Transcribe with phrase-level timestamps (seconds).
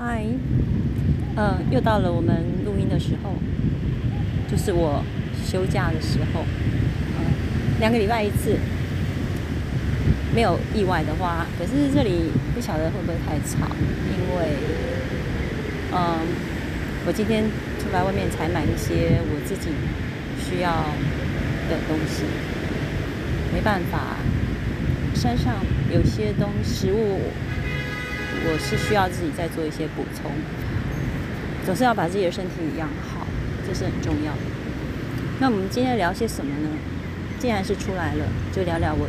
[0.00, 0.24] 嗨，
[1.34, 3.34] 呃，又到了我们录音的时候，
[4.48, 5.02] 就是我
[5.44, 6.42] 休假的时候，
[7.18, 7.24] 呃，
[7.80, 8.56] 两个礼拜一次，
[10.32, 13.66] 没有意外的话，可是这里不晓得会不会太吵，
[14.06, 14.54] 因为，
[15.92, 16.20] 嗯，
[17.04, 17.42] 我今天
[17.80, 19.70] 出来外面采买一些我自己
[20.38, 20.70] 需要
[21.68, 22.22] 的东西，
[23.52, 24.14] 没办法，
[25.12, 25.56] 山上
[25.92, 27.18] 有些东食物。
[28.44, 30.30] 我是需要自己再做一些补充，
[31.66, 33.26] 总是要把自己的身体养好，
[33.66, 34.40] 这是很重要的。
[35.40, 36.68] 那我们今天聊些什么呢？
[37.38, 39.06] 既然是出来了，就聊聊我，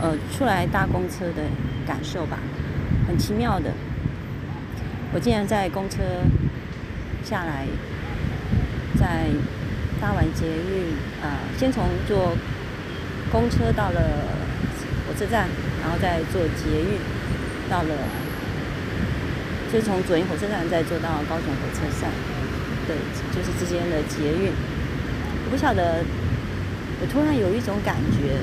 [0.00, 1.44] 呃，出来搭公车的
[1.86, 2.38] 感受吧。
[3.06, 3.72] 很奇妙的，
[5.12, 6.02] 我竟然在公车
[7.24, 7.66] 下来，
[8.98, 9.26] 在
[10.00, 12.36] 搭完捷运，呃，先从坐
[13.30, 14.00] 公车到了
[15.06, 15.48] 火车站，
[15.82, 17.19] 然后再坐捷运。
[17.70, 17.94] 到了，
[19.72, 22.10] 就从左营火车站再坐到高雄火车站，
[22.86, 22.96] 对，
[23.30, 24.50] 就是之间的捷运。
[25.46, 26.02] 我不晓得，
[27.00, 28.42] 我突然有一种感觉，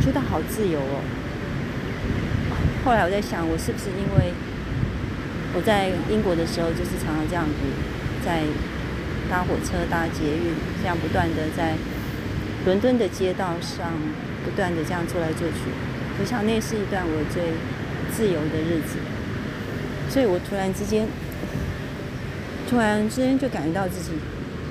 [0.00, 1.04] 觉得好自由哦。
[2.84, 4.32] 后来我在想，我是不是因为
[5.54, 7.52] 我在英国的时候，就是常常这样子，
[8.24, 8.44] 在
[9.28, 11.76] 搭火车、搭捷运，这样不断的在
[12.64, 13.92] 伦敦的街道上
[14.44, 15.68] 不断的这样做来做去。
[16.20, 17.42] 我想那是一段我最
[18.12, 18.98] 自由的日子，
[20.10, 21.06] 所以我突然之间，
[22.68, 24.10] 突然之间就感觉到自己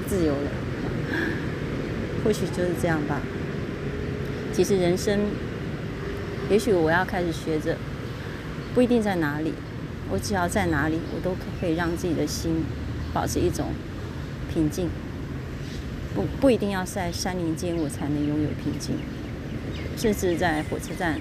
[0.08, 0.52] 自由了。
[2.24, 3.22] 或许就是这样吧。
[4.52, 5.20] 其实人生，
[6.50, 7.78] 也许我要开始学着，
[8.74, 9.54] 不一定在哪里，
[10.10, 12.66] 我只要在哪里，我都可以让自己的心
[13.14, 13.68] 保持一种
[14.54, 14.90] 平静。
[16.14, 18.98] 不不一定要在山林间，我才能拥有平静，
[19.96, 21.18] 甚至在火车站。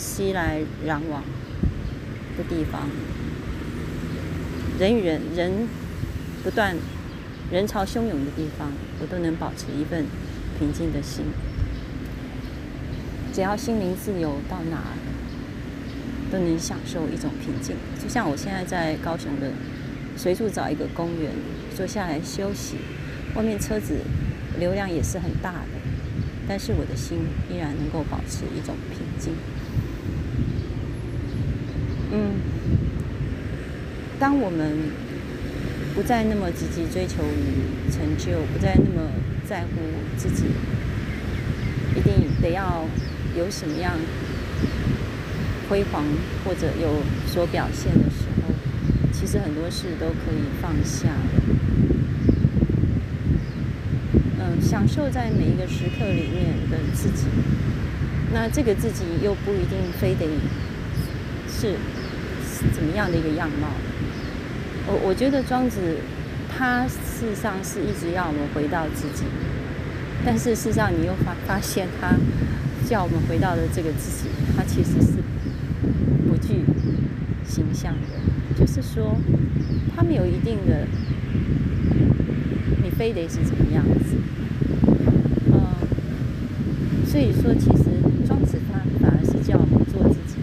[0.00, 1.22] 熙来攘往
[2.38, 2.88] 的地方，
[4.78, 5.68] 人与人人
[6.42, 6.74] 不断
[7.52, 10.06] 人潮汹涌的地方，我都能保持一份
[10.58, 11.26] 平静的心。
[13.30, 14.82] 只要心灵自由，到哪
[16.32, 17.76] 都能享受一种平静。
[18.02, 19.52] 就像我现在在高雄的，
[20.16, 21.30] 随处找一个公园
[21.76, 22.76] 坐下来休息，
[23.34, 23.98] 外面车子
[24.58, 25.78] 流量也是很大的，
[26.48, 27.18] 但是我的心
[27.52, 29.34] 依然能够保持一种平静。
[32.12, 32.34] 嗯，
[34.18, 34.78] 当我们
[35.94, 39.08] 不再那么积极追求于成就，不再那么
[39.48, 39.68] 在乎
[40.16, 40.44] 自己
[41.96, 42.84] 一定得要
[43.36, 43.92] 有什么样
[45.68, 46.04] 辉煌
[46.44, 48.52] 或者有所表现的时候，
[49.12, 51.30] 其实很多事都可以放下了。
[54.40, 57.26] 嗯，享受在每一个时刻里面的自己。
[58.32, 60.26] 那这个自己又不一定非得
[61.48, 61.76] 是。
[62.74, 63.68] 怎么样的一个样貌？
[64.86, 65.98] 我我觉得庄子
[66.48, 69.24] 他事实上是一直要我们回到自己，
[70.24, 72.16] 但是事实上你又发发现他
[72.88, 75.22] 叫我们回到的这个自己，他其实是
[76.28, 76.64] 不具
[77.46, 79.16] 形象的，就是说
[79.94, 80.86] 他没有一定的，
[82.82, 84.16] 你非得是怎么样子，
[85.52, 85.60] 嗯，
[87.06, 87.84] 所以说其实
[88.26, 90.38] 庄子他反而是叫我们做自己。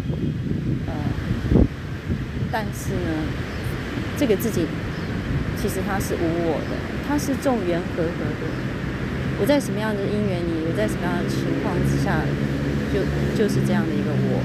[2.49, 3.11] 但是呢，
[4.17, 4.65] 这个自己
[5.61, 6.73] 其实他是无我的，
[7.07, 8.45] 他是众缘和合的。
[9.39, 12.25] 我在什么样的因缘里，我在什么样的情况之下，
[12.89, 13.05] 就
[13.37, 14.41] 就是这样的一个我。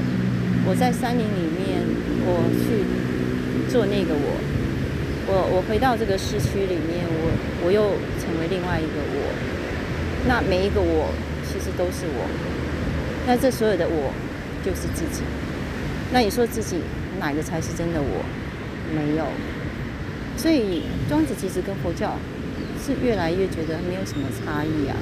[0.69, 1.81] 我在山林里面，
[2.29, 2.85] 我去
[3.73, 4.37] 做那个我。
[5.25, 7.33] 我我回到这个市区里面，我
[7.65, 9.33] 我又成为另外一个我。
[10.29, 11.09] 那每一个我
[11.49, 12.29] 其实都是我。
[13.27, 14.13] 那这所有的我
[14.63, 15.23] 就是自己。
[16.13, 16.77] 那你说自己？
[17.21, 18.25] 哪个才是真的我？
[18.93, 19.25] 没有，
[20.43, 22.19] 所以庄子其实跟佛教
[22.85, 24.97] 是越来越觉得没有什么差异啊，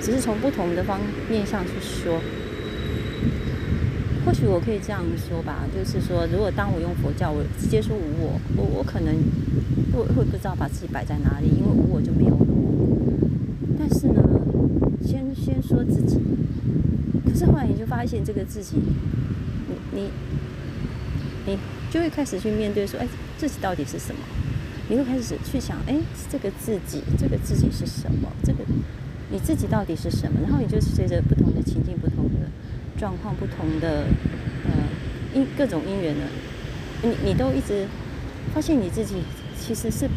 [0.00, 2.18] 只是从不同的方面上去说。
[4.24, 9.14] 或许我可以这样说吧，就是说，如果当我用佛教，我直接说无我，我我可能
[9.92, 12.96] 会会不知道把自己摆在哪里，因为无我就没有了我。
[13.78, 14.22] 但是呢，
[15.06, 16.18] 先先说自己，
[17.30, 18.76] 可是后来你就发现这个自己，
[19.92, 20.10] 你你。
[21.46, 21.58] 你
[21.90, 23.08] 就会开始去面对说，哎，
[23.38, 24.20] 自己到底是什么？
[24.88, 25.94] 你会开始去想，哎，
[26.30, 28.32] 这个自己，这个自己是什么？
[28.42, 28.64] 这个
[29.30, 30.40] 你自己到底是什么？
[30.42, 32.48] 然后你就随着不同的情境、不同的
[32.98, 34.04] 状况、不同的
[34.64, 34.72] 呃
[35.34, 36.24] 因各种因缘呢，
[37.02, 37.86] 你你都一直
[38.54, 39.16] 发现你自己
[39.60, 40.08] 其实是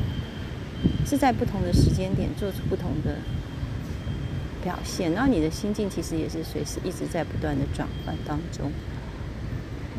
[1.05, 3.17] 是在不同的时间点做出不同的
[4.63, 8.71] 表现，然后你的心境其实也是随时一直在不断的转换当中。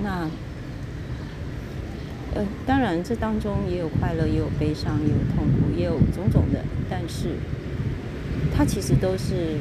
[0.03, 0.31] 那。
[2.35, 7.37] 呃，当然这当中也有快乐，也有悲伤，也有痛苦，也有种种的，但是
[8.55, 9.59] 它其实都是，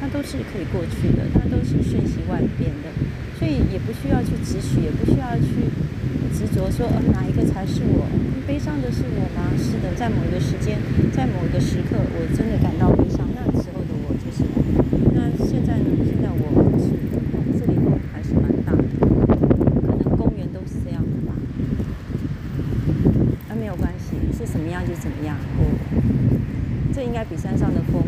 [0.00, 2.88] 它都是可以过去的，它都是瞬息万变的，
[3.38, 5.68] 所以也不需要去执取，也不需要去
[6.32, 8.08] 执着说，呃，哪一个才是我？
[8.46, 9.52] 悲伤的是我吗？
[9.56, 10.78] 是的，在某一个时间，
[11.12, 14.60] 在某一个时刻，我真的感到悲伤，那时候的我就是我。
[15.16, 15.88] 那现在呢？
[16.04, 16.44] 现在我
[16.76, 16.92] 是，
[17.58, 18.84] 这里风还是蛮大的，
[19.88, 21.32] 可能公园都是这样的吧。
[23.48, 25.34] 那没有关系，是什么样就怎么样。
[25.56, 25.64] 我
[26.92, 28.02] 这应该山上的风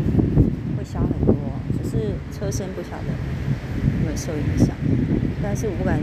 [0.77, 1.35] 会小很多，
[1.77, 3.13] 只是车身不晓得
[3.99, 4.75] 有没有受影响。
[5.41, 5.99] 但是我不敢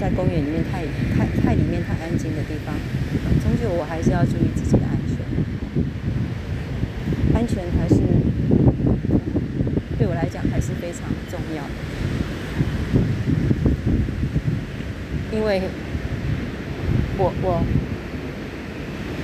[0.00, 0.84] 在公园里面太
[1.14, 2.74] 太太里面太安静的地方，
[3.42, 5.18] 终究我还是要注意自己的安全。
[7.34, 7.96] 安全还是
[9.98, 11.70] 对我来讲还是非常重要的，
[15.36, 15.62] 因为
[17.18, 17.62] 我我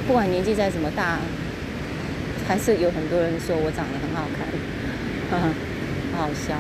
[0.07, 1.19] 不管年纪再怎么大，
[2.47, 4.47] 还是有很多人说我长得很好看，
[5.31, 5.55] 哈哈，
[6.17, 6.55] 好好笑。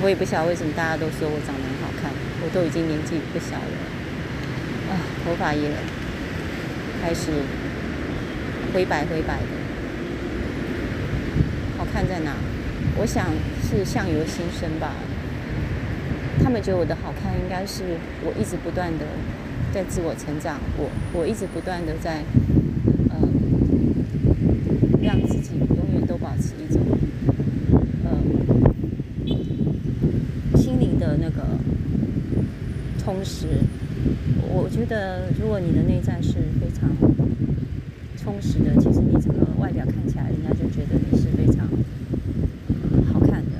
[0.00, 2.08] 我也不晓得为什么大家都说我长得很好看，
[2.40, 3.76] 我都已经年纪不小了，
[4.90, 4.94] 啊，
[5.24, 5.68] 头发也
[7.02, 7.32] 开始
[8.72, 9.58] 灰白灰白的，
[11.76, 12.36] 好看在哪？
[13.00, 13.26] 我想
[13.60, 14.94] 是相由心生吧。
[16.44, 19.04] 他们觉得我的好看，应该是我一直不断的
[19.74, 22.22] 在自我成长，我我一直不断的在
[23.10, 23.18] 呃
[25.02, 26.78] 让自己永远都保持一种。
[31.20, 31.42] 那个
[32.98, 33.46] 充实，
[34.48, 36.88] 我觉的如果你的内在是非常
[38.16, 41.68] 充实的，其实你整个外表看起来，人家就觉得你是非常
[43.12, 43.52] 好看的。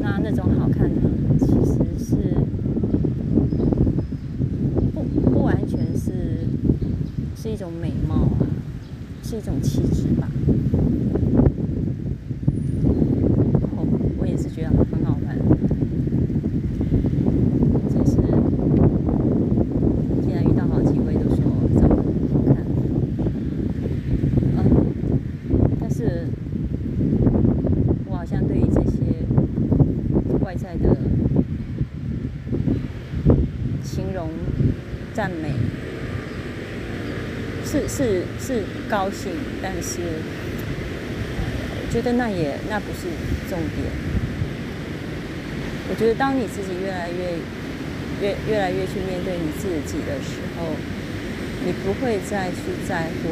[0.00, 1.02] 那那种好看呢，
[1.38, 2.16] 其实是
[4.94, 6.46] 不不完全是
[7.36, 8.46] 是一种美貌啊，
[9.22, 10.28] 是一种气质吧。
[35.14, 35.50] 赞美
[37.64, 40.00] 是是是高兴，但是
[41.74, 43.08] 我觉得那也那不是
[43.48, 43.90] 重点。
[45.88, 47.38] 我觉得当你自己越来越
[48.20, 50.74] 越越来越去面对你自己的时候，
[51.64, 52.56] 你不会再去
[52.88, 53.28] 在乎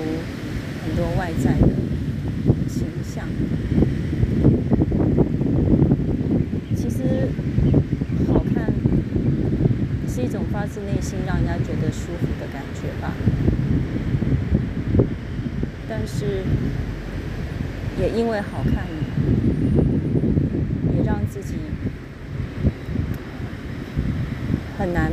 [0.85, 1.69] 很多外在的
[2.69, 3.25] 形象。
[6.77, 7.29] 其实，
[8.29, 8.73] 好看
[10.09, 13.13] 是一种发自内心让人家觉得舒服的感觉吧，
[15.89, 16.45] 但是
[17.99, 18.87] 也因为好看，
[20.97, 21.55] 也让自己
[24.79, 25.11] 很难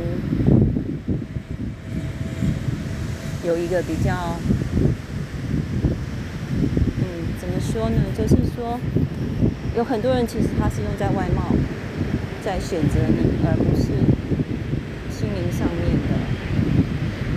[3.44, 4.36] 有一个比较，
[7.00, 7.04] 嗯，
[7.40, 7.96] 怎么说呢？
[8.16, 8.78] 就是说，
[9.76, 11.52] 有很多人其实他是用在外貌
[12.44, 13.88] 在选择你，而不是。
[15.10, 16.14] 心灵上面的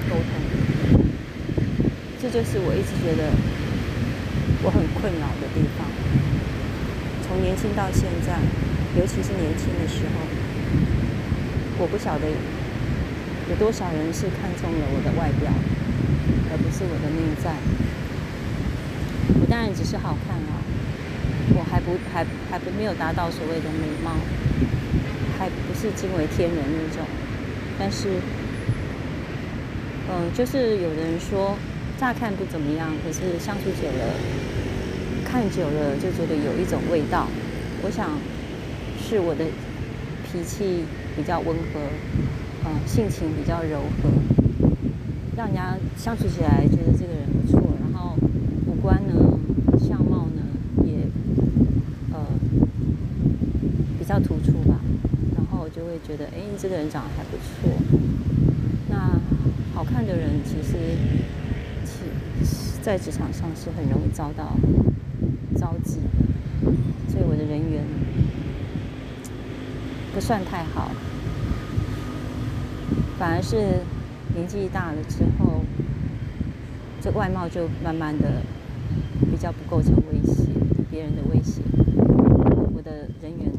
[0.10, 0.30] 沟通，
[2.20, 3.30] 这就是我一直觉得
[4.64, 5.86] 我很困扰的地方。
[7.28, 8.40] 从年轻到现在，
[8.98, 10.22] 尤其是年轻的时候，
[11.78, 12.30] 我不晓得
[13.50, 15.52] 有多少人是看中了我的外表，
[16.52, 17.52] 而不是我的内在。
[19.42, 20.62] 我当然只是好看啊，
[21.58, 24.12] 我还不还还没有达到所谓的美貌，
[25.38, 27.06] 还不是惊为天人那种。
[27.78, 28.22] 但是，
[30.08, 31.58] 嗯，就是有人说，
[31.98, 34.14] 乍看不怎么样，可是相处久了，
[35.24, 37.28] 看久了就觉得有一种味道。
[37.82, 38.10] 我想，
[39.00, 39.46] 是我的
[40.26, 40.84] 脾气
[41.16, 41.80] 比较温和，
[42.66, 44.10] 嗯，性情比较柔和，
[45.38, 47.62] 让人家相处起来觉得这个人不错。
[47.82, 48.16] 然后
[48.68, 49.40] 五官呢，
[49.80, 50.44] 相貌呢，
[50.84, 51.08] 也
[52.12, 52.20] 呃
[53.98, 54.80] 比较突出吧。
[55.34, 57.72] 然后就会觉得，哎，这个人长得还不错。
[58.90, 59.18] 那
[59.74, 60.98] 好看的人其实，
[62.86, 64.56] 在职场上是很容易遭到
[65.58, 66.72] 招忌的，
[67.10, 67.84] 所以我的人缘
[70.14, 70.92] 不算太好。
[73.18, 73.82] 反而是
[74.36, 75.62] 年纪大了之后，
[77.02, 78.44] 这外貌就慢慢的
[79.32, 80.44] 比较不构成威胁，
[80.92, 81.64] 别人的威胁。
[82.76, 83.52] 我的人缘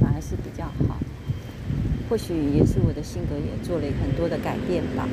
[0.00, 0.96] 反而是比较好。
[2.10, 5.06] 或许也是我的性格也做了很多的改变吧。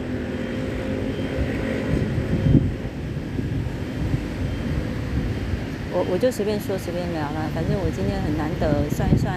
[5.94, 9.36] 我我就随便说随便聊了，反正我今天很难得算一算，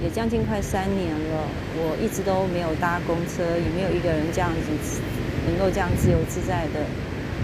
[0.00, 1.44] 也将近快三年了，
[1.76, 4.72] 我一直都没有搭公车，也没有一个人这样子
[5.44, 6.88] 能够这样自由自在的，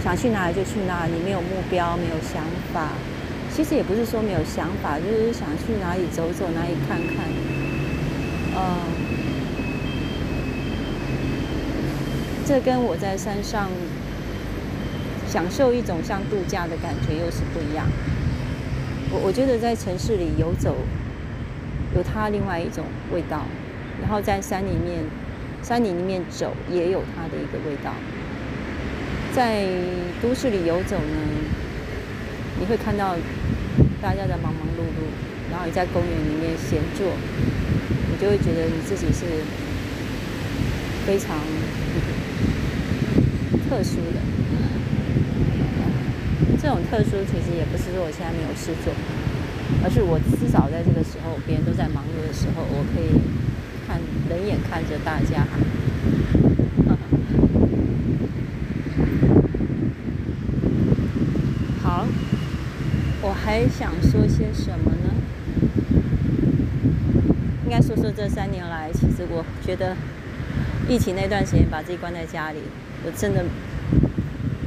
[0.02, 2.40] 想去哪里就去哪里，没有目标，没有想
[2.72, 2.96] 法。
[3.52, 7.28] 其实也不是说没有想法，就是想去哪里走走，哪里看看。
[8.56, 8.88] 嗯，
[12.48, 13.68] 这跟我在山上
[15.28, 17.84] 享受一种像度假的感觉又是不一样。
[19.10, 20.76] 我我觉得在城市里游走
[21.94, 23.42] 有它另外一种味道，
[24.02, 25.04] 然后在山里面
[25.62, 27.92] 山里里面走也有它的一个味道。
[29.32, 29.66] 在
[30.22, 31.16] 都市里游走呢？
[32.58, 33.14] 你会看到
[34.00, 35.04] 大家在忙忙碌碌，
[35.50, 37.12] 然后你在公园里面闲坐，
[38.10, 39.26] 你就会觉得你自己是
[41.06, 41.36] 非常
[43.68, 44.20] 特殊的。
[46.60, 48.92] 这种特殊其实也不是说我现在没有事做，
[49.84, 53.20] 而是我至少在这个时候，别人都在忙碌的时候，我可以
[53.86, 55.46] 看冷眼看着大家。
[61.82, 62.06] 好，
[63.22, 65.14] 我还想说些什么呢？
[67.64, 69.94] 应该说说这三年来，其实我觉得
[70.88, 72.58] 疫情那段时间把自己关在家里，
[73.04, 73.44] 我真的，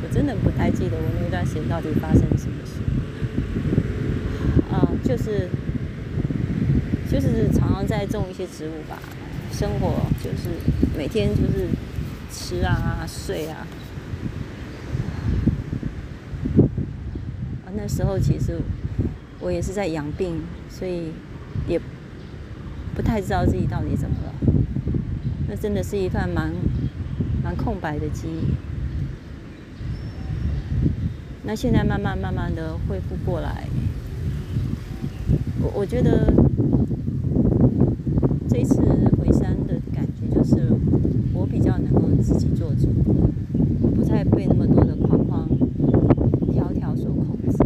[0.02, 2.82] 我真的不太记得我那段时间到底发生什么事。
[4.72, 5.50] 啊，就是
[7.12, 9.00] 就是常常在种一些植物吧，
[9.52, 10.50] 生活就是
[10.98, 11.68] 每天就是
[12.32, 13.66] 吃啊睡啊。
[17.76, 18.60] 那时候其实
[19.40, 21.12] 我也是在养病，所以
[21.68, 21.80] 也
[22.94, 24.34] 不太知道自己到底怎么了。
[25.48, 26.52] 那真的是一段蛮
[27.42, 28.69] 蛮空白的记忆。
[31.50, 33.64] 那现在慢慢慢慢的恢复过来，
[35.60, 36.32] 我我觉得
[38.48, 38.80] 这次
[39.18, 40.72] 回山的感觉就是
[41.34, 42.90] 我比较能够自己做主，
[43.96, 45.50] 不再被那么多的框框
[46.54, 47.58] 条条所控制。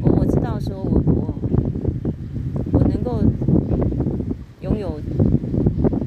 [0.00, 0.58] 我我知道。
[0.58, 1.34] 说我我
[2.72, 3.22] 我能够
[4.62, 4.98] 拥有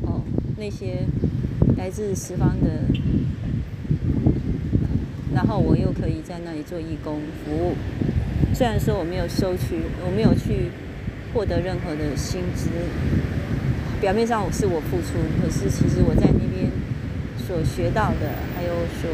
[0.01, 0.21] 哦
[0.57, 1.05] 那些
[1.77, 2.85] 来自十方的，
[5.67, 7.75] 我又可以在那里做义工服务。
[8.55, 10.71] 虽然说我没有收取，我没有去
[11.33, 12.69] 获得任何的薪资，
[13.99, 16.71] 表面上是我付出，可是其实我在那边
[17.37, 18.71] 所学到的，还有
[19.01, 19.11] 所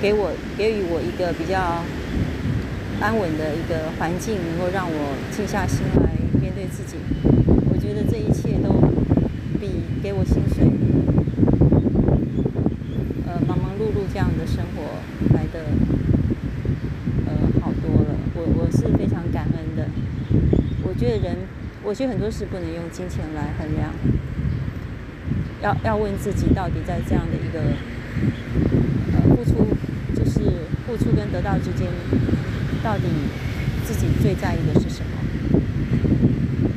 [0.00, 1.84] 给我给予我一个比较。
[3.00, 4.96] 安稳的一个环境，能够让我
[5.34, 6.96] 静下心来面对自己。
[7.68, 8.70] 我觉得这一切都
[9.60, 10.64] 比给我薪水，
[13.26, 15.58] 呃，忙忙碌碌这样的生活来的
[17.26, 18.14] 呃好多了。
[18.36, 19.88] 我我是非常感恩的。
[20.84, 21.36] 我觉得人，
[21.82, 23.90] 我觉得很多事不能用金钱来衡量，
[25.60, 27.58] 要要问自己，到底在这样的一个
[29.18, 29.66] 呃付出，
[30.14, 31.88] 就是付出跟得到之间。
[32.84, 33.02] 到底
[33.84, 35.58] 自己最在意的是什么？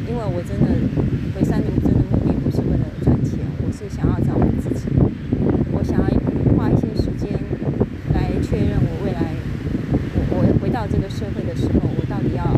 [0.09, 0.73] 因为我真的
[1.35, 4.89] 回山的真的目的不是为了赚钱，我是想要找我自己。
[5.75, 6.07] 我想要
[6.55, 7.37] 花一些时间
[8.15, 9.35] 来确认我未来，
[10.15, 12.55] 我我回到这个社会的时候，我到底要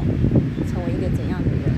[0.70, 1.74] 成为一个怎样的人？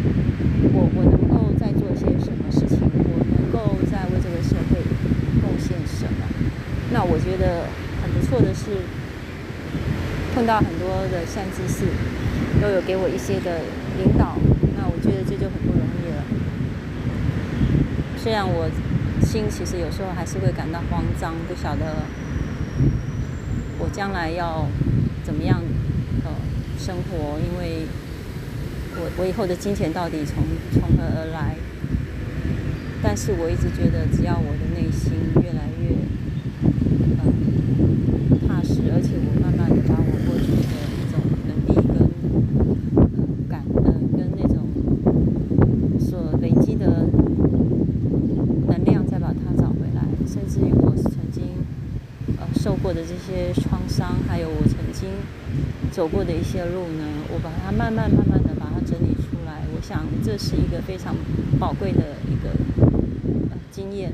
[0.75, 2.83] 我我能够再做些什么事情？
[2.83, 4.83] 我能够在为这个社会
[5.39, 6.27] 贡献什么？
[6.91, 7.65] 那我觉得
[8.03, 8.83] 很不错的是。
[10.33, 10.87] 碰到很多
[11.25, 11.85] 善知识，
[12.61, 13.61] 都有给我一些的
[13.99, 14.37] 引导，
[14.77, 16.23] 那我觉得这就很不容易了。
[18.17, 18.69] 虽然我
[19.21, 22.05] 心其实有时候还是会感到慌张，不晓得
[23.79, 24.67] 我将来要
[25.23, 25.61] 怎么样
[26.23, 26.31] 呃
[26.77, 27.87] 生活，因为
[28.95, 31.55] 我我以后的金钱到底从从何而来？
[33.03, 35.95] 但是我一直觉得，只要我的内心越来越
[37.23, 40.21] 嗯踏实，而且我慢慢的把我。
[52.93, 55.07] 的这些创伤，还有我曾经
[55.91, 59.61] 走过的一些路呢，我把它慢慢慢慢的把它整理出来。
[59.75, 61.15] 我想这是一个非常
[61.59, 62.49] 宝贵的一个
[63.71, 64.13] 经验，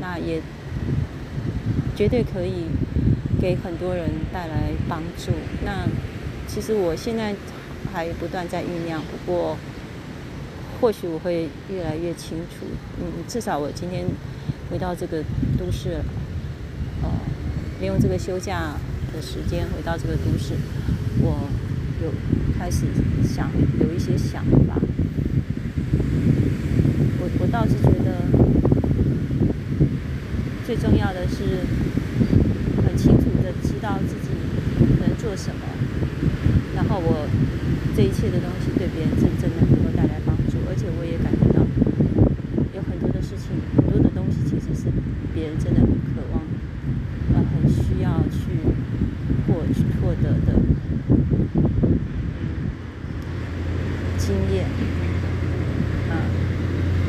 [0.00, 0.40] 那也
[1.94, 2.64] 绝对可以
[3.38, 5.32] 给很多人带来帮助。
[5.64, 5.86] 那
[6.46, 7.34] 其实我现在
[7.92, 9.56] 还不断在酝酿，不过
[10.80, 12.66] 或许我会越来越清楚。
[13.00, 14.06] 嗯，至少我今天
[14.70, 15.22] 回到这个
[15.58, 16.00] 都市，
[17.02, 17.10] 呃，
[17.80, 18.74] 利用这个休假
[19.12, 20.54] 的时间回到这个都市，
[21.20, 21.48] 我
[22.02, 22.12] 有
[22.58, 22.86] 开始
[23.24, 23.50] 想
[23.80, 24.76] 有一些想法。
[27.20, 28.22] 我我倒是觉得
[30.66, 31.66] 最重要的是
[32.86, 34.30] 很清楚的知道自己
[35.00, 35.62] 能做什么，
[36.74, 37.28] 然后我
[37.96, 41.66] 这一切的东西对别人真正的能够带来帮助，而且我也感觉到
[42.74, 44.86] 有很多的事情，很多的东西其实是
[45.34, 46.42] 别人真的很渴望，
[47.34, 48.62] 呃，很需要去
[49.46, 49.64] 获
[50.00, 50.54] 获得的
[54.18, 54.66] 经验，
[56.10, 56.12] 嗯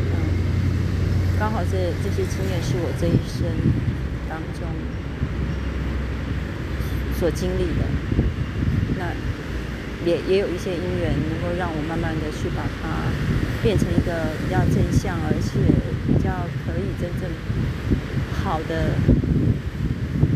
[0.09, 0.15] 嗯，
[1.39, 3.45] 刚好这这些经验是我这一生
[4.27, 4.67] 当中
[7.19, 7.85] 所经历的，
[8.97, 9.03] 那。
[10.05, 13.11] 也也有一些因缘，能够让我慢慢的去把它
[13.61, 15.59] 变成一个比较正向，而且
[16.07, 17.29] 比较可以真正
[18.41, 18.95] 好的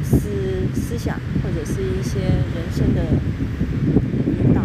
[0.04, 0.28] 思
[0.76, 3.06] 思想，或者是一些人生的
[4.44, 4.62] 引导。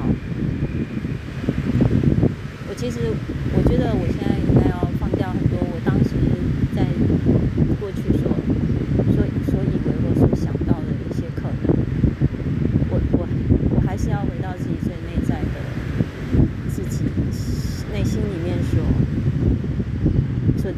[2.69, 3.15] 我其实
[3.55, 6.11] 我觉得我现在应该要放掉很多我当时
[6.75, 6.83] 在
[7.79, 8.35] 过去所
[9.15, 11.71] 所所以为或所想到的一些可能。
[12.91, 13.29] 我我
[13.77, 14.75] 我还是要回到自己。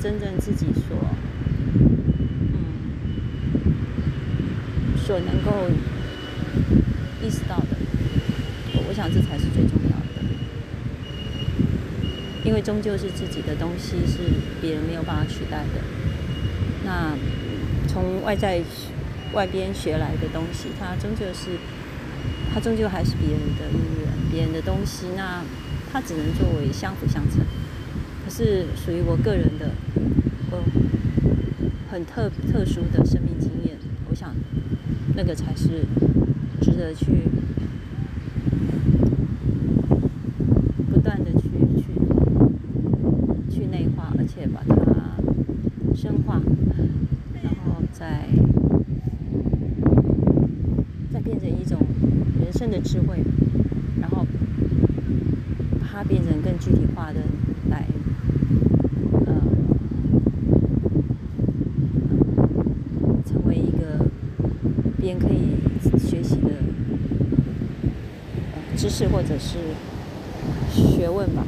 [0.01, 0.97] 真正自己所，
[2.55, 2.57] 嗯，
[5.11, 5.51] 所能够
[7.21, 7.77] 意识到的，
[8.87, 10.23] 我想这才是最重要的，
[12.45, 14.19] 因为终究是自己的东西，是
[14.61, 15.83] 别人没有办法取代的。
[16.85, 17.19] 那
[17.89, 18.61] 从外在
[19.33, 21.59] 外边学来的东西，它终究是，
[22.55, 25.43] 它终究还是别人的因缘，别人的东西，那
[25.93, 27.41] 它只能作为相辅相成。
[28.25, 29.73] 可是属于我个人的，
[30.53, 30.59] 呃，
[31.91, 33.50] 很特特殊的生命经。
[35.23, 35.85] 那个才是
[36.63, 37.05] 值得去
[40.91, 41.41] 不断的去
[41.77, 41.85] 去
[43.51, 44.75] 去内化，而且把它
[45.95, 46.41] 深化，
[47.43, 48.31] 然后再
[51.13, 51.79] 再变成一种
[52.43, 53.19] 人生的智慧，
[54.01, 54.27] 然后
[55.83, 57.21] 把它变成更具体化的
[57.69, 57.85] 来。
[65.19, 65.59] 可以
[65.99, 66.51] 学习的
[68.91, 69.71] 知识或者是
[70.75, 71.45] 学问吧，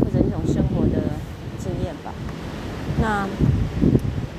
[0.00, 1.14] 或者一种生活的
[1.60, 2.12] 经验吧。
[3.00, 3.28] 那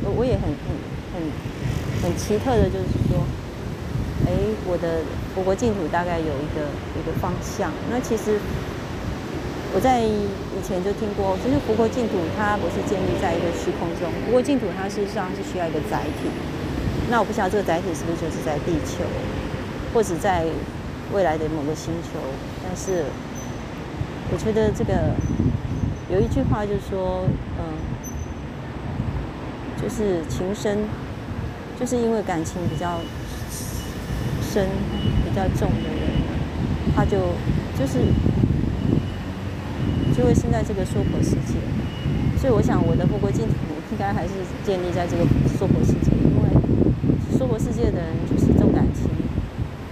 [0.03, 0.75] 我我也很很
[1.15, 1.23] 很
[2.03, 3.23] 很奇特的，就是说，
[4.27, 4.35] 哎，
[4.67, 6.67] 我的佛国净土大概有一个
[6.99, 7.71] 一个方向。
[7.89, 8.35] 那其实
[9.73, 16.27] 我在以前就听过，其实佛国净土它不是建立在一个虚空中，佛国净土它事实上是需要一个载体。
[17.09, 19.07] 那我不晓得这个载体是不是就是在地球，
[19.93, 20.43] 或者在
[21.13, 22.19] 未来的某个星球？
[22.63, 23.05] 但是
[24.31, 25.15] 我觉得这个
[26.11, 27.25] 有一句话就是说，
[27.57, 27.63] 嗯，
[29.81, 30.77] 就是情深，
[31.79, 32.99] 就是因为感情比较
[34.41, 34.67] 深、
[35.25, 36.21] 比较重的人，
[36.95, 37.17] 他就
[37.77, 37.99] 就是
[40.15, 41.55] 就会生在这个娑婆世界。
[42.37, 43.53] 所以我想，我的佛国净土
[43.91, 45.25] 应该还是建立在这个
[45.57, 46.49] 娑婆世界，因为。
[47.37, 48.48] 娑婆世界的人就是，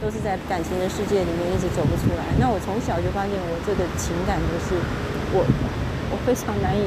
[0.08, 2.24] 都是在感情的世界里面一直走不出来。
[2.40, 4.80] 那我从小就发现，我这个情感就是
[5.36, 5.44] 我
[6.10, 6.80] 我非常难以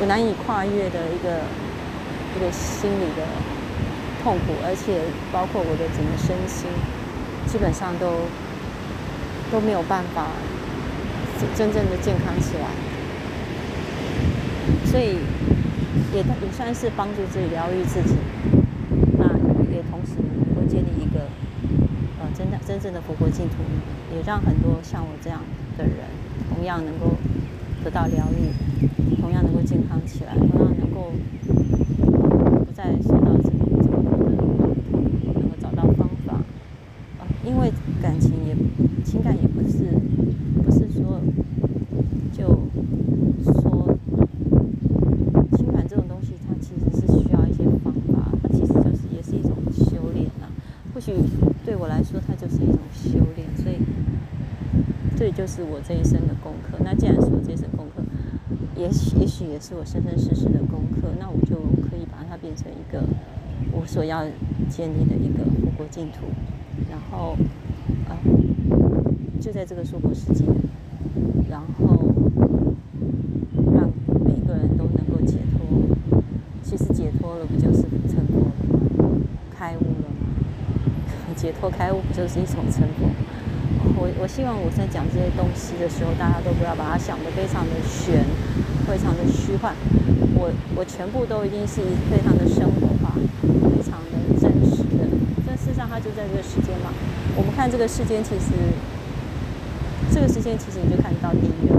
[0.00, 1.38] 我难以跨越的一个
[2.34, 3.22] 一个心理的
[4.24, 4.98] 痛苦，而且
[5.30, 6.66] 包括我的整个身心，
[7.46, 8.26] 基本上都
[9.52, 10.26] 都没有办法
[11.54, 12.66] 真正的健康起来，
[14.90, 15.18] 所以。
[16.12, 18.14] 也也算是帮助自己疗愈自己，
[19.16, 19.24] 那
[19.72, 21.20] 也同时能够建立一个
[22.20, 22.28] 呃
[22.72, 23.56] 真正的佛国净土，
[24.16, 25.42] 也让很多像我这样
[25.76, 25.92] 的人
[26.48, 27.12] 同样能够
[27.84, 28.48] 得到疗愈，
[29.20, 31.12] 同样能够健康起来，同样能够
[32.64, 34.74] 不再受到这个这么多的痛苦，
[35.34, 36.32] 能够找到方法
[37.20, 38.56] 啊，因为感情也
[39.04, 39.84] 情感也不是
[40.64, 41.20] 不是说
[42.32, 42.62] 就。
[51.64, 53.76] 对我来说，它就是一种修炼，所以
[55.16, 56.78] 这就是我这一生的功课。
[56.84, 58.02] 那既然是我这一生功课，
[58.76, 61.56] 也许也许也是我生生世世的功课，那我就
[61.90, 63.02] 可以把它变成一个
[63.72, 64.22] 我所要
[64.70, 66.30] 建立的一个佛国净土，
[66.88, 67.36] 然后
[68.08, 68.14] 啊，
[69.40, 70.44] 就在这个娑婆世界
[71.50, 72.14] 然后
[73.74, 73.90] 让
[74.24, 76.22] 每个人都能够解脱。
[76.62, 78.46] 其实解脱了，不就是成功？
[79.50, 81.34] 开悟了？
[81.34, 83.10] 解脱开悟不就是一种成佛？
[84.02, 88.26] 我我希望我在讲这些东西的时候，大家都不要把它想得非常的玄，
[88.82, 89.70] 非常的虚幻。
[90.34, 91.78] 我我全部都一定是
[92.10, 93.14] 非常的生活化，
[93.46, 95.06] 非常的真实的。
[95.46, 96.90] 这事实上，它就在这个世间嘛。
[97.38, 98.74] 我们看这个世间，其实
[100.10, 101.70] 这个世间其实你就看得到地狱。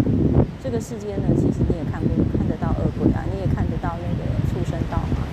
[0.64, 2.08] 这个世间呢，其实你也看过，
[2.40, 5.28] 看得到恶鬼啊，你也看得到那个畜生道嘛。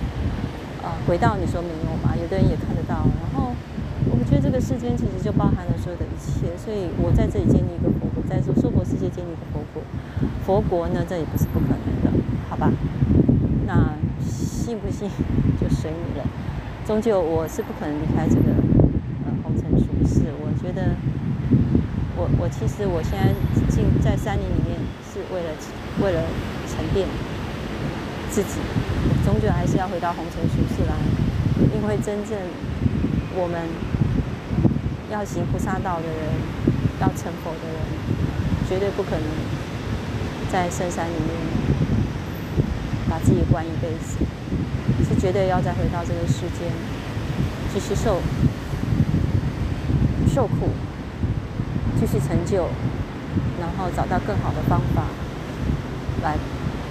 [0.83, 2.19] 啊，鬼道你说没有嘛？
[2.19, 3.07] 有的人也看得到。
[3.23, 3.55] 然后。
[4.31, 9.83] 我觉得这个世间其实就包含了所有的一切，所以我在这里建立一个佛国，在说娑婆世界建立一个佛国。
[10.47, 12.15] 佛国呢，这也不是不可能的，
[12.49, 12.71] 好吧？
[13.67, 13.91] 那
[14.23, 15.11] 信不信
[15.61, 16.25] 就随你了。
[16.87, 18.55] 终究我是不可能离开这个
[19.27, 20.23] 呃红尘俗世。
[20.39, 20.95] 我觉得，
[22.15, 23.35] 我我其实我现在
[23.67, 24.79] 进在山林里面
[25.11, 25.51] 是为了
[26.07, 26.23] 为了
[26.71, 27.09] 沉淀
[28.31, 28.63] 自己，
[29.11, 30.95] 我终究还是要回到红尘俗世来，
[31.75, 32.39] 因为真正
[33.35, 33.67] 我们。
[35.11, 36.19] 要行菩萨道的人，
[37.01, 37.77] 要成佛的人，
[38.69, 39.25] 绝对不可能
[40.53, 41.29] 在深山里面
[43.09, 44.19] 把自己关一辈子，
[45.09, 46.71] 是绝对要再回到这个世间，
[47.75, 48.23] 继续受
[50.33, 50.71] 受苦，
[51.99, 52.69] 继续成就，
[53.59, 55.03] 然后找到更好的方法
[56.23, 56.37] 来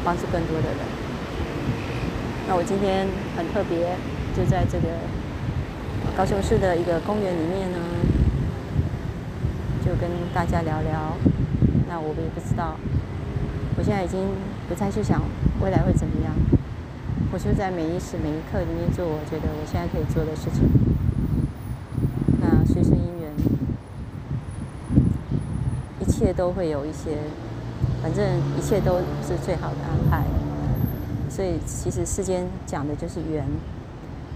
[0.03, 0.79] 帮助更多的人。
[2.49, 3.95] 那我今天很特别，
[4.35, 4.87] 就在这个。
[6.19, 7.77] 高雄市的一个公园里面呢，
[9.85, 11.15] 就跟大家聊聊。
[11.87, 12.75] 那我也不知道，
[13.77, 14.27] 我现在已经
[14.67, 15.21] 不再去想
[15.61, 16.33] 未来会怎么样。
[17.31, 20.67] 我就在每一时每一刻里面做我觉得我现在可以做的事情。
[22.41, 23.31] 那随顺因缘，
[26.01, 27.15] 一切都会有一些，
[28.03, 28.25] 反正
[28.57, 30.25] 一切都是最好的安排。
[31.29, 33.45] 所以其实世间讲的就是缘。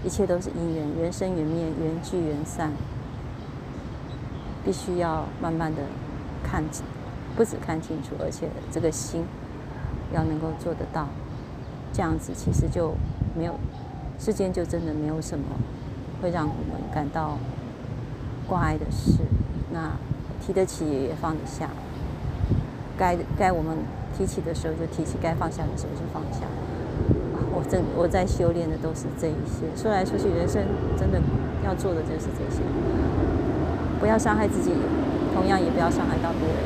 [0.04, 2.70] 一切都是因缘，缘生缘灭，缘聚缘散，
[4.62, 5.80] 必须要慢慢的
[6.42, 6.62] 看，
[7.34, 9.24] 不止看清楚，而且这个心
[10.12, 11.08] 要能够做得到，
[11.92, 12.94] 这样子其实就
[13.34, 13.54] 没有
[14.18, 15.46] 世间就真的没有什么
[16.20, 17.38] 会让我们感到
[18.46, 19.22] 挂碍的事。
[19.72, 19.90] 那
[20.44, 21.70] 提得起也放得下，
[22.98, 23.78] 该该我们
[24.16, 26.46] 提起的时候就提起，该放下的时候就放下。
[27.54, 30.60] 我正我在修炼的都是这一些，说来说去，人生
[30.98, 31.22] 真的
[31.64, 32.60] 要做的就是这些，
[34.00, 34.74] 不要伤害自己，
[35.32, 36.58] 同样也不要伤害到别人，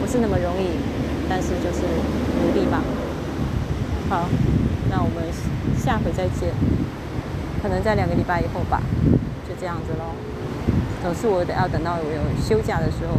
[0.00, 0.76] 不是那么容易，
[1.28, 1.88] 但是就是
[2.44, 2.84] 努力吧。
[4.10, 4.28] 好，
[4.90, 5.24] 那我们
[5.78, 6.52] 下回再见，
[7.62, 8.82] 可能在两个礼拜以后吧，
[9.48, 10.12] 就这样子喽。
[11.02, 13.16] 总是我得要等到我有休假的时候，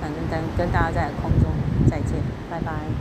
[0.00, 1.50] 才能跟跟大家在空中
[1.90, 2.99] 再见，拜拜。